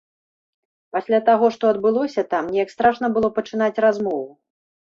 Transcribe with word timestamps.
Пасля 0.95 1.19
таго, 1.27 1.51
што 1.57 1.69
адбылося 1.73 2.25
там, 2.31 2.49
неяк 2.57 2.75
страшна 2.77 3.13
было 3.19 3.33
пачынаць 3.37 3.73
размову. 3.87 4.27